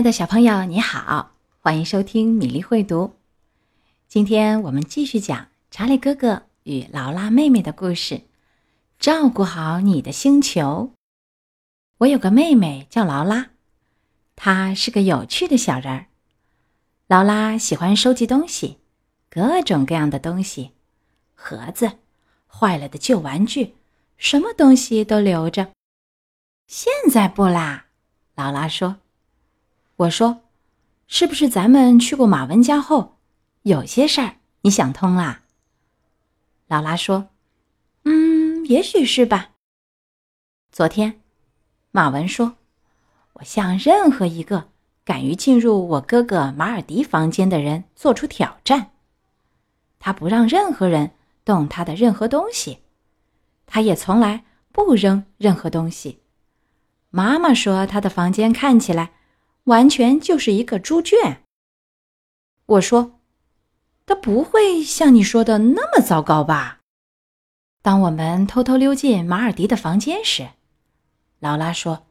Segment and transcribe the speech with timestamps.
[0.00, 3.16] 爱的小朋友，你好，欢迎收听米粒会读。
[4.08, 8.22] 今天我们继续讲查理哥哥与劳拉妹妹的故事。
[8.98, 10.94] 照顾好你的星球。
[11.98, 13.50] 我有个妹妹叫劳拉，
[14.36, 16.06] 她是个有趣的小人儿。
[17.06, 18.78] 劳拉喜欢收集东西，
[19.28, 20.70] 各种各样的东西，
[21.34, 21.98] 盒子、
[22.46, 23.74] 坏了的旧玩具，
[24.16, 25.72] 什么东西都留着。
[26.66, 27.88] 现在不啦，
[28.34, 28.99] 劳拉说。
[30.00, 30.44] 我说
[31.08, 33.18] ：“是不是咱们去过马文家后，
[33.64, 35.42] 有些事儿你想通啦？”
[36.68, 37.28] 劳拉说
[38.04, 39.50] ：“嗯，也许是吧。”
[40.72, 41.20] 昨天，
[41.90, 42.56] 马文说
[43.34, 44.70] ：“我向任何一个
[45.04, 48.92] 敢于进入我哥哥马尔迪房间的人做出挑战。
[49.98, 51.10] 他不让任何人
[51.44, 52.78] 动他的任何东西，
[53.66, 56.22] 他也从来不扔任何东西。
[57.10, 59.12] 妈妈说他的房间看起来……”
[59.64, 61.44] 完全就是一个猪圈。
[62.66, 63.20] 我说
[64.06, 66.80] ：“他不会像你说的那么糟糕吧？”
[67.82, 70.50] 当我们偷偷溜进马尔迪的房间时，
[71.38, 72.06] 劳拉说：“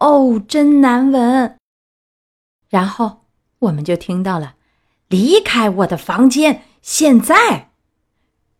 [0.00, 1.56] 哦，真难闻。”
[2.68, 3.24] 然后
[3.60, 4.56] 我们就听到了
[5.08, 7.70] ：“离开我的房间，现在！”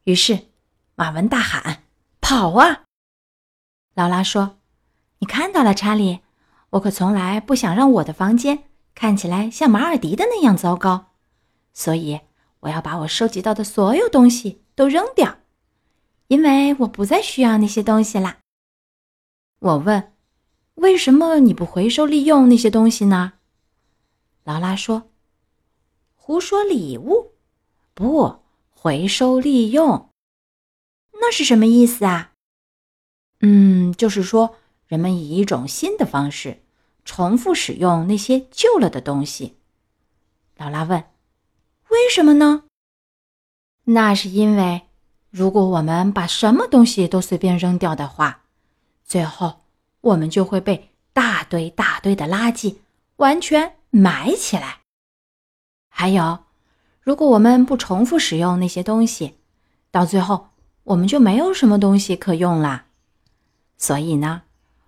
[0.04, 0.48] 于是
[0.94, 1.84] 马文大喊
[2.20, 2.84] ：“跑啊！”
[3.94, 4.58] 劳拉说
[5.18, 6.20] ：“你看到了，查理。”
[6.72, 11.12] 我可从来不想让我的房间看起来像马尔迪的那样糟糕，
[11.74, 12.20] 所以
[12.60, 15.38] 我要把我收集到的所有东西都扔掉，
[16.28, 18.38] 因为我不再需要那些东西啦。
[19.58, 20.12] 我问
[20.76, 23.34] ：“为什么你不回收利用那些东西呢？”
[24.44, 25.10] 劳拉说
[26.16, 27.32] ：“胡说礼物，
[27.92, 30.08] 不回收利用，
[31.20, 32.32] 那是什么意思啊？”
[33.40, 34.56] 嗯，就是说。
[34.88, 36.61] 人们以一种新的方式
[37.04, 39.56] 重复使用那些旧了的东西。
[40.56, 41.04] 劳拉问
[41.90, 42.64] ：“为什么呢？”
[43.84, 44.82] 那是因为，
[45.30, 48.42] 如果我们把什么东西都随便扔掉的话，
[49.04, 49.62] 最后
[50.00, 52.76] 我们就会被大堆大堆的垃圾
[53.16, 54.80] 完全埋起来。
[55.88, 56.44] 还有，
[57.00, 59.38] 如果我们不重复使用那些东西，
[59.90, 60.50] 到最后
[60.84, 62.84] 我们就没有什么东西可用了。
[63.76, 64.42] 所以呢？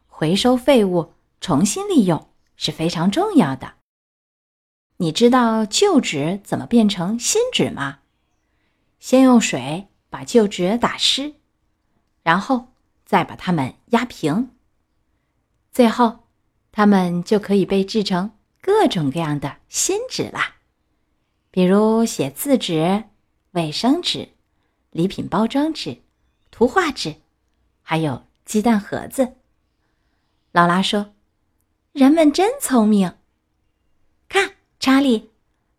[0.06, 1.13] 回收废物，
[1.44, 3.74] 重新利用是非常重要的。
[4.96, 7.98] 你知道旧纸怎么变成新纸吗？
[8.98, 11.34] 先用水把旧纸打湿，
[12.22, 12.68] 然后
[13.04, 14.52] 再把它们压平，
[15.70, 16.20] 最后
[16.72, 18.30] 它们就可以被制成
[18.62, 20.54] 各种各样的新纸啦。
[21.50, 23.04] 比如写字纸、
[23.50, 24.30] 卫生纸、
[24.92, 26.00] 礼品包装纸、
[26.50, 27.16] 图画纸，
[27.82, 29.34] 还有鸡蛋盒子。
[30.52, 31.12] 劳拉说
[31.94, 33.14] ：“人们真聪明。
[34.28, 35.30] 看，查理，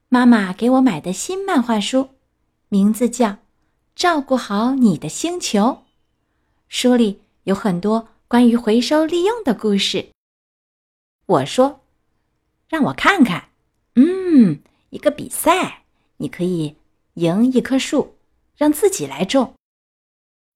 [0.07, 2.11] 妈妈给我买的新漫画书，
[2.69, 3.27] 名字叫
[3.95, 5.61] 《照顾好你的星球》。
[6.69, 10.07] 书里有很多关于回收利用的故事。”
[11.27, 11.81] 我说
[12.69, 13.49] ：“让我看看。
[13.95, 14.61] 嗯，
[14.91, 15.83] 一个比赛，
[16.15, 16.77] 你可以
[17.15, 18.15] 赢一棵树，
[18.55, 19.55] 让自己来种。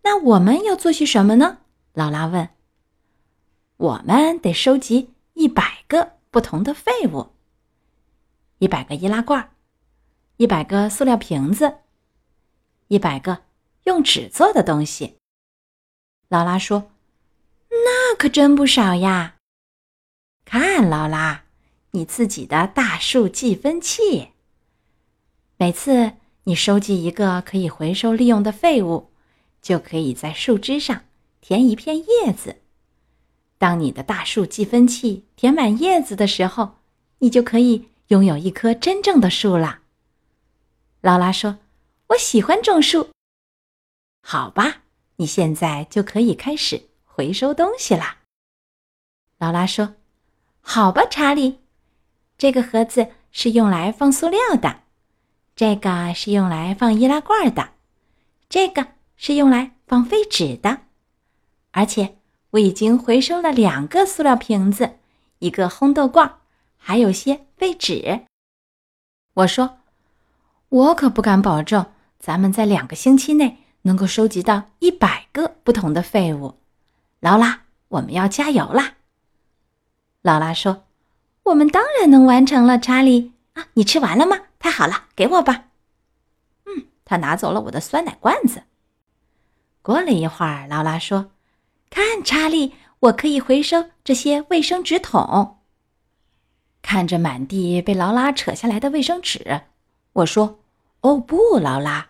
[0.03, 1.57] 那我们要做些什么呢？”
[1.91, 2.47] 劳拉问。
[3.75, 5.09] 我们得收集
[5.39, 7.29] 一百个不同的废物，
[8.57, 9.55] 一百个易拉罐，
[10.35, 11.77] 一百个塑料瓶子，
[12.89, 13.43] 一百个
[13.85, 15.15] 用纸做的东西。
[16.27, 16.91] 劳拉说
[17.71, 19.37] ：“那可真不少呀！”
[20.43, 21.45] 看，劳拉，
[21.91, 24.31] 你自己的大树计分器。
[25.55, 29.13] 每次你收集一个可以回收利用的废物，
[29.61, 31.05] 就可以在树枝上
[31.39, 32.57] 填一片叶子。
[33.59, 36.77] 当你的大树计分器填满叶子的时候，
[37.19, 39.79] 你就可以拥有一棵真正的树了。
[41.01, 41.59] 劳拉说
[42.07, 43.09] ：“我喜欢种树。”
[44.23, 44.83] 好吧，
[45.17, 48.19] 你现在就可以开始回收东西啦。
[49.37, 49.95] 劳拉说
[50.61, 51.59] ：“好吧，查理，
[52.37, 54.83] 这个盒子是用来放塑料的，
[55.53, 57.71] 这个是用来放易拉罐的，
[58.47, 60.83] 这个是用来放废纸的，
[61.71, 62.15] 而且。”
[62.51, 64.97] 我已经回收了两个塑料瓶子，
[65.37, 66.39] 一个烘豆罐，
[66.77, 68.25] 还有些废纸。
[69.35, 69.77] 我说
[70.69, 71.85] ：“我可不敢保证
[72.17, 76.55] 咱们在两个星期内能够收集到一百个不同的废物。”
[77.21, 78.95] 劳拉，我们要加油啦！
[80.23, 80.85] 劳拉说
[81.43, 84.37] ：“我们当然能完成了。”查理啊，你吃完了吗？
[84.57, 85.65] 太好了，给我吧。
[86.65, 88.63] 嗯，他拿走了我的酸奶罐子。
[89.81, 91.31] 过了一会儿，劳拉说。
[91.89, 95.57] 看，查理，我可以回收这些卫生纸筒。
[96.81, 99.61] 看着满地被劳拉扯下来的卫生纸，
[100.13, 100.59] 我说
[101.01, 102.09] ：“哦不，劳拉，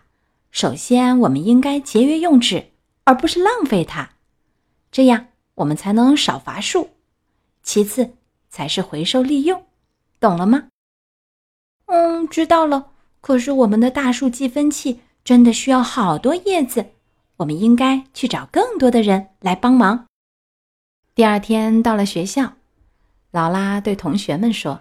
[0.50, 2.70] 首先我们应该节约用纸，
[3.04, 4.10] 而不是浪费它，
[4.92, 6.90] 这样我们才能少伐树。
[7.62, 8.16] 其次
[8.48, 9.64] 才是回收利用，
[10.20, 10.68] 懂了吗
[11.86, 12.92] ？”“嗯，知道了。
[13.20, 16.92] 可是我们的大树计分器真的需要好多叶子，
[17.40, 20.06] 我们应该去找更多的人来帮忙。”
[21.14, 22.54] 第二天到了学校。
[23.32, 24.80] 劳拉对同学们说：“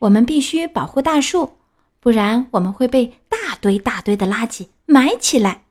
[0.00, 1.56] 我们必须保护大树，
[1.98, 5.62] 不然我们会被大堆大堆的垃圾埋起来。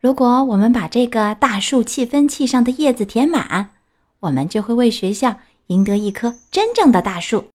[0.00, 3.70] 如果我们把这个大树气氛器上的叶子填满，
[4.20, 7.48] 我们就会为学校赢得一棵真正的大树。”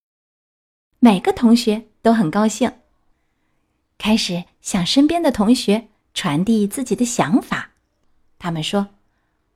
[0.97, 2.71] 每个同学都很高兴，
[3.99, 7.71] 开始向身边的同学传递自己的想法。
[8.39, 8.87] 他们说：“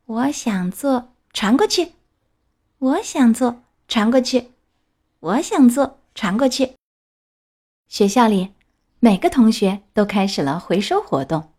[0.05, 1.93] 我想做，传过去。
[2.79, 4.51] 我想做。”传过去，
[5.21, 6.73] 我想做，传过去。
[7.87, 8.51] 学校里
[8.99, 11.53] 每个同学都开始了回收活动。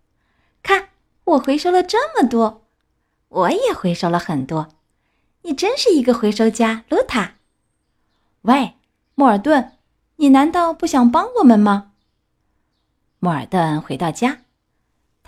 [0.63, 0.91] 看，
[1.25, 2.67] 我回收了这么多，
[3.29, 4.69] 我也回收了很多。
[5.41, 7.37] 你真是一个回收家，露塔。
[8.43, 8.75] 喂，
[9.15, 9.79] 莫尔顿，
[10.17, 11.93] 你难道不想帮我们吗？
[13.21, 14.43] 莫尔顿回到家，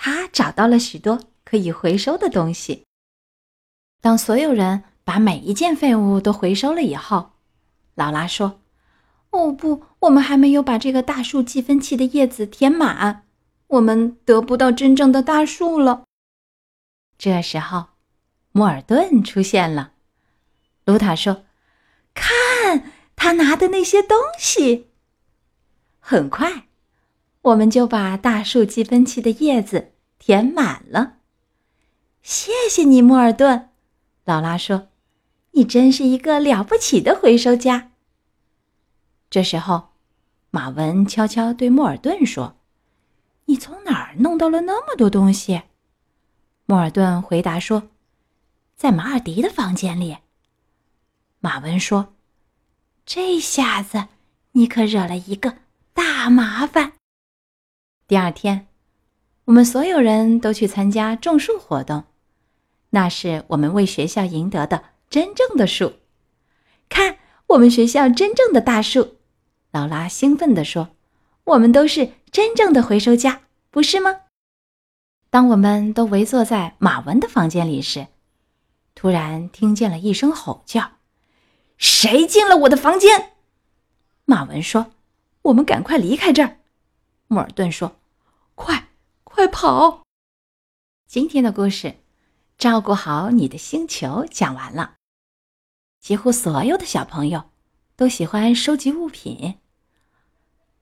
[0.03, 2.87] 他找到了许多可以回收的东西。
[4.01, 4.85] 当所有人。
[5.03, 7.33] 把每一件废物都回收了以后，
[7.97, 8.61] 劳拉说
[9.31, 13.27] ：“哦不，我们还没有把这个大树计分器的叶子填满，
[13.67, 16.05] 我们得不到真正的大树了。”
[17.19, 17.87] 这时候，
[18.53, 19.95] 莫尔顿出现了。
[20.85, 21.45] 卢塔说
[22.15, 24.91] ：“看他拿的那些东西。”
[25.99, 26.69] 很快，
[27.43, 31.19] 我们就把大树计分器的叶子填满了。
[32.23, 33.71] 谢谢你，莫尔顿。
[34.25, 34.89] 劳拉说。
[35.53, 37.91] 你真是一个了不起的回收家。
[39.29, 39.89] 这时候，
[40.51, 42.57] 马文悄悄对莫尔顿说
[43.47, 45.63] ：“你从哪儿弄到了那么多东西？”
[46.67, 47.89] 莫尔顿回答说
[48.79, 50.19] ：“在马尔迪的房间里。”
[51.41, 52.15] 马文说
[53.05, 54.07] ：“这下子
[54.53, 55.57] 你可惹了一个
[55.93, 56.93] 大麻烦。”
[58.11, 58.67] 第二天，
[59.45, 62.03] 我们所有人都去参加种树活动，
[62.89, 64.83] 那是我们为学校赢得的。
[65.09, 65.93] 真正的树，
[66.89, 69.19] 看我们学校真正的大树！
[69.71, 70.89] 劳拉兴奋地说
[71.55, 74.23] ：“我们都是真正的回收家，不是吗？”
[75.31, 78.09] 当我们都围坐在马文的房间里时，
[78.97, 80.95] 突然听见了一声吼叫
[81.79, 83.35] ：“谁进了我的房间？”
[84.27, 84.91] 马文说
[85.43, 86.57] ：“我们赶快离开这儿。”
[87.33, 87.97] 莫尔顿说
[88.61, 88.89] ：“快，
[89.25, 90.03] 快跑！”
[91.09, 91.97] 今天的故事，
[92.59, 94.97] 照顾好你的星球，讲完了。
[95.99, 97.51] 几乎所有的小朋友
[97.97, 99.59] 都喜欢收集物品，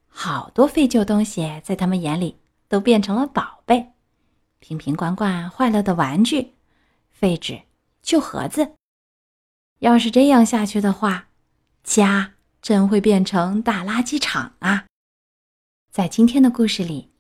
[0.09, 3.93] 好多废旧东西在他们眼里都变成了宝贝，
[4.59, 6.55] 瓶瓶罐罐、坏了的玩具、
[7.13, 7.63] 废纸、
[8.03, 8.75] 旧盒子。
[9.79, 11.29] 要是这样下去的话，
[11.85, 14.87] 家真会变成大垃圾场啊！
[15.91, 17.11] 在今天的故事里，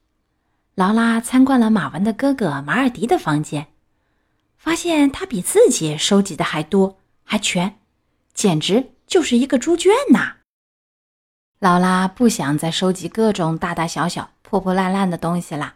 [0.78, 3.66] 劳拉参观了马文的哥哥马尔迪的房间，
[4.56, 7.80] 发现他比自己收集的还多，还全。
[8.32, 10.36] 简直就是一个猪圈呐！
[11.58, 15.75] 劳拉不想再收集各种大大小小、破破烂烂的东西了。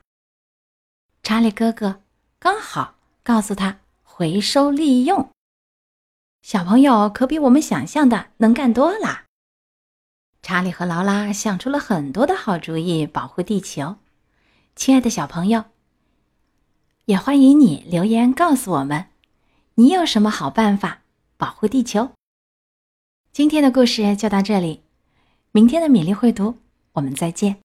[1.25, 2.03] 查理哥哥
[2.39, 2.95] 刚好
[3.25, 5.31] 告诉他回收利用。
[6.43, 9.25] 小朋友可比我们想象的能干多了。
[10.43, 13.97] 查理和劳拉想出了很多的好主意，保护地球。
[14.75, 15.65] 亲爱的小朋友，
[17.05, 19.07] 也欢迎你留言告诉我们，
[19.75, 21.03] 你有什么好办法
[21.37, 22.11] 保护地球？
[23.33, 24.81] 今天的故事就到这里，
[25.53, 26.57] 明天的米粒绘读，
[26.95, 27.61] 我们再见。